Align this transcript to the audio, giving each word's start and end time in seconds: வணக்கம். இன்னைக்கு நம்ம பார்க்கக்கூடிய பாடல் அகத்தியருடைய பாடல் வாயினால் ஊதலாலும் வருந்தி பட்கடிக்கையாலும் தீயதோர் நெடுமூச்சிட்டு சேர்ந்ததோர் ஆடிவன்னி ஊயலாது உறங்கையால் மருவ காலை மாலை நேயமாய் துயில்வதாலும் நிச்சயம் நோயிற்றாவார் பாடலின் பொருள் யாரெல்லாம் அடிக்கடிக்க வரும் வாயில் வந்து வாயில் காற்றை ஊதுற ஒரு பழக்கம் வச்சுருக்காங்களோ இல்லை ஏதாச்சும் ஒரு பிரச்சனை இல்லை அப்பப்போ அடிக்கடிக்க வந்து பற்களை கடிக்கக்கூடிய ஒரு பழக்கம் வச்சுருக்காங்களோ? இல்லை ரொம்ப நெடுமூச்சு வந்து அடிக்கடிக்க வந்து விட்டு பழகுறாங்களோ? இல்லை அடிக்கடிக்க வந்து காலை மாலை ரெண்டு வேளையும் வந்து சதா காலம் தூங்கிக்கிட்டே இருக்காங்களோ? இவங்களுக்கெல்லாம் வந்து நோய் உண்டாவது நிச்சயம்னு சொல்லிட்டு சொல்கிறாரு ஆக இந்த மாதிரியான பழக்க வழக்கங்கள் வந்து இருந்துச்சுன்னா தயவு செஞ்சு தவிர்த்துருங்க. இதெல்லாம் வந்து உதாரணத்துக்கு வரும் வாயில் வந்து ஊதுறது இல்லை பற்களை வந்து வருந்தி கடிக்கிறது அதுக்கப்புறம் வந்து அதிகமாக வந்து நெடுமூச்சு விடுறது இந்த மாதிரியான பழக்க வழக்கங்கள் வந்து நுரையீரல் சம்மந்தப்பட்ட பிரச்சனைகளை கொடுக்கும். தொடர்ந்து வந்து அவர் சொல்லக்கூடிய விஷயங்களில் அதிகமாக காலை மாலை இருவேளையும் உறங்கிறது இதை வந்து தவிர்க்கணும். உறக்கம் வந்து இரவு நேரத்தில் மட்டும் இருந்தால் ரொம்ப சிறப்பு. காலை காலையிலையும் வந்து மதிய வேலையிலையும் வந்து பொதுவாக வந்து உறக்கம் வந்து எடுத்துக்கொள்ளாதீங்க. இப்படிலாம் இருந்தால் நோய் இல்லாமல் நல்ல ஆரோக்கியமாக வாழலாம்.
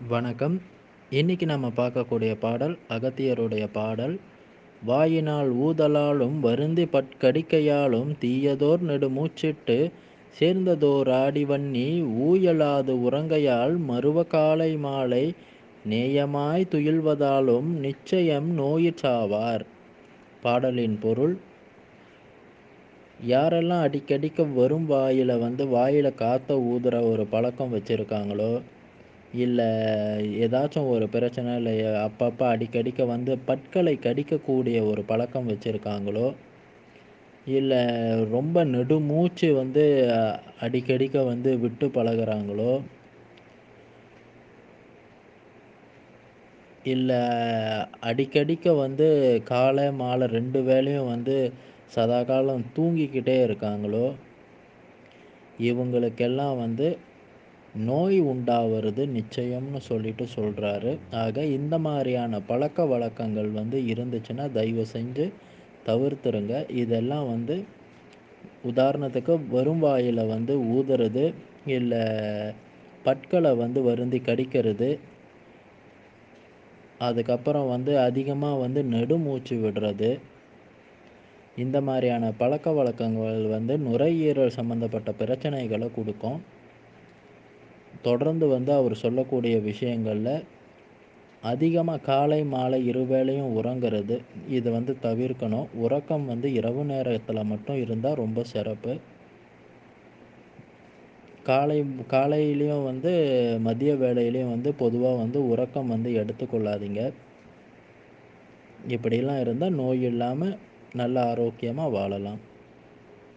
வணக்கம். 0.00 0.60
இன்னைக்கு 1.10 1.46
நம்ம 1.46 1.70
பார்க்கக்கூடிய 1.76 2.38
பாடல் 2.38 2.78
அகத்தியருடைய 2.88 3.68
பாடல் 3.72 4.18
வாயினால் 4.82 5.50
ஊதலாலும் 5.50 6.40
வருந்தி 6.40 6.84
பட்கடிக்கையாலும் 6.84 8.10
தீயதோர் 8.20 8.82
நெடுமூச்சிட்டு 8.82 9.92
சேர்ந்ததோர் 10.40 11.10
ஆடிவன்னி 11.10 11.86
ஊயலாது 12.18 12.94
உறங்கையால் 13.06 13.76
மருவ 13.88 14.26
காலை 14.26 14.76
மாலை 14.76 15.34
நேயமாய் 15.84 16.70
துயில்வதாலும் 16.70 17.70
நிச்சயம் 17.80 18.50
நோயிற்றாவார் 18.58 19.64
பாடலின் 20.42 20.98
பொருள் 20.98 21.36
யாரெல்லாம் 23.26 23.84
அடிக்கடிக்க 23.84 24.52
வரும் 24.54 24.86
வாயில் 24.86 25.38
வந்து 25.38 25.66
வாயில் 25.68 26.14
காற்றை 26.14 26.56
ஊதுற 26.56 27.12
ஒரு 27.12 27.26
பழக்கம் 27.26 27.74
வச்சுருக்காங்களோ 27.74 28.54
இல்லை 29.36 29.66
ஏதாச்சும் 30.44 30.88
ஒரு 30.88 31.06
பிரச்சனை 31.08 31.56
இல்லை 31.56 31.72
அப்பப்போ 32.02 32.44
அடிக்கடிக்க 32.52 33.06
வந்து 33.06 33.32
பற்களை 33.44 33.94
கடிக்கக்கூடிய 33.98 34.86
ஒரு 34.86 35.02
பழக்கம் 35.04 35.48
வச்சுருக்காங்களோ? 35.48 36.26
இல்லை 37.52 37.80
ரொம்ப 38.30 38.64
நெடுமூச்சு 38.66 39.48
வந்து 39.52 39.84
அடிக்கடிக்க 40.60 41.24
வந்து 41.24 41.50
விட்டு 41.58 41.86
பழகுறாங்களோ? 41.88 42.72
இல்லை 46.84 47.20
அடிக்கடிக்க 48.00 48.74
வந்து 48.76 49.06
காலை 49.44 49.90
மாலை 49.92 50.26
ரெண்டு 50.28 50.60
வேளையும் 50.62 51.08
வந்து 51.08 51.36
சதா 51.90 52.22
காலம் 52.22 52.64
தூங்கிக்கிட்டே 52.76 53.36
இருக்காங்களோ? 53.42 54.06
இவங்களுக்கெல்லாம் 55.68 56.56
வந்து 56.58 56.86
நோய் 57.76 58.20
உண்டாவது 58.20 59.06
நிச்சயம்னு 59.06 59.80
சொல்லிட்டு 59.80 60.26
சொல்கிறாரு 60.36 60.98
ஆக 61.10 61.44
இந்த 61.44 61.78
மாதிரியான 61.78 62.40
பழக்க 62.40 62.86
வழக்கங்கள் 62.86 63.50
வந்து 63.50 63.80
இருந்துச்சுன்னா 63.80 64.52
தயவு 64.52 64.86
செஞ்சு 64.92 65.32
தவிர்த்துருங்க. 65.86 66.70
இதெல்லாம் 66.70 67.28
வந்து 67.28 67.64
உதாரணத்துக்கு 68.64 69.48
வரும் 69.48 69.78
வாயில் 69.78 70.22
வந்து 70.26 70.54
ஊதுறது 70.58 71.34
இல்லை 71.66 72.02
பற்களை 73.02 73.54
வந்து 73.54 73.82
வருந்தி 73.82 74.18
கடிக்கிறது 74.18 74.98
அதுக்கப்புறம் 76.98 77.68
வந்து 77.68 77.98
அதிகமாக 77.98 78.58
வந்து 78.58 78.82
நெடுமூச்சு 78.82 79.56
விடுறது 79.56 80.20
இந்த 81.56 81.80
மாதிரியான 81.80 82.30
பழக்க 82.30 82.72
வழக்கங்கள் 82.72 83.46
வந்து 83.46 83.78
நுரையீரல் 83.78 84.56
சம்மந்தப்பட்ட 84.58 85.10
பிரச்சனைகளை 85.20 85.88
கொடுக்கும். 85.94 86.38
தொடர்ந்து 88.02 88.48
வந்து 88.48 88.72
அவர் 88.72 88.94
சொல்லக்கூடிய 88.94 89.58
விஷயங்களில் 89.58 90.44
அதிகமாக 91.42 92.00
காலை 92.00 92.44
மாலை 92.44 92.90
இருவேளையும் 92.90 93.52
உறங்கிறது 93.58 94.20
இதை 94.48 94.72
வந்து 94.72 94.96
தவிர்க்கணும். 95.02 95.66
உறக்கம் 95.74 96.26
வந்து 96.26 96.52
இரவு 96.52 96.84
நேரத்தில் 96.84 97.44
மட்டும் 97.44 97.80
இருந்தால் 97.80 98.14
ரொம்ப 98.14 98.44
சிறப்பு. 98.44 99.00
காலை 101.42 101.84
காலையிலையும் 102.10 102.84
வந்து 102.84 103.12
மதிய 103.60 103.94
வேலையிலையும் 103.94 104.48
வந்து 104.48 104.74
பொதுவாக 104.74 105.16
வந்து 105.16 105.48
உறக்கம் 105.48 105.88
வந்து 105.88 106.10
எடுத்துக்கொள்ளாதீங்க. 106.10 107.12
இப்படிலாம் 108.88 109.40
இருந்தால் 109.40 109.72
நோய் 109.72 110.02
இல்லாமல் 110.02 110.58
நல்ல 110.92 111.28
ஆரோக்கியமாக 111.28 111.88
வாழலாம். 111.88 112.40